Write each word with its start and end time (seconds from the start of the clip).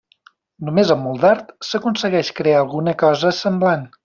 Només 0.69 0.93
amb 0.95 1.05
molt 1.09 1.21
d'art 1.27 1.53
s'aconsegueix 1.69 2.33
crear 2.43 2.59
alguna 2.63 2.97
cosa 3.07 3.37
semblant. 3.45 3.91